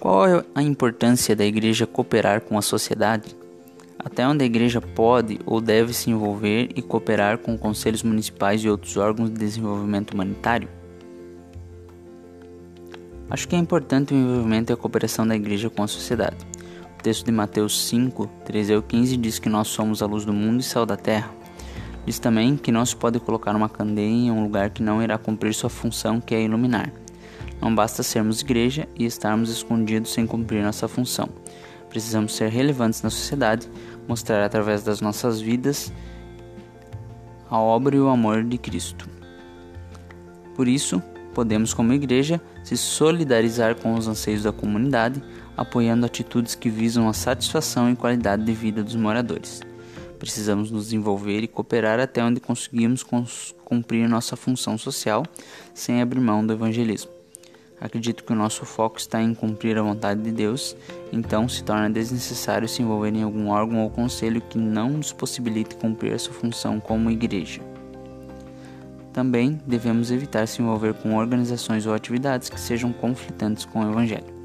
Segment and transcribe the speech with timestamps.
[0.00, 3.36] Qual é a importância da igreja cooperar com a sociedade?
[3.98, 8.70] Até onde a igreja pode ou deve se envolver e cooperar com conselhos municipais e
[8.70, 10.70] outros órgãos de desenvolvimento humanitário?
[13.28, 16.46] Acho que é importante o envolvimento e a cooperação da igreja com a sociedade.
[16.98, 20.32] O texto de Mateus 5, 13 ao 15 diz que nós somos a luz do
[20.32, 21.30] mundo e sal da terra.
[22.06, 25.18] Diz também que não se pode colocar uma candeia em um lugar que não irá
[25.18, 26.90] cumprir sua função, que é iluminar.
[27.60, 31.28] Não basta sermos igreja e estarmos escondidos sem cumprir nossa função.
[31.88, 33.68] Precisamos ser relevantes na sociedade,
[34.08, 35.92] mostrar através das nossas vidas
[37.50, 39.08] a obra e o amor de Cristo.
[40.54, 41.02] Por isso,
[41.34, 45.22] podemos, como igreja, se solidarizar com os anseios da comunidade,
[45.56, 49.60] apoiando atitudes que visam a satisfação e qualidade de vida dos moradores.
[50.18, 53.04] Precisamos nos envolver e cooperar até onde conseguimos
[53.64, 55.24] cumprir nossa função social
[55.74, 57.19] sem abrir mão do evangelismo.
[57.80, 60.76] Acredito que o nosso foco está em cumprir a vontade de Deus,
[61.10, 65.76] então se torna desnecessário se envolver em algum órgão ou conselho que não nos possibilite
[65.76, 67.62] cumprir essa função como igreja.
[69.12, 74.39] Também devemos evitar se envolver com organizações ou atividades que sejam conflitantes com o Evangelho.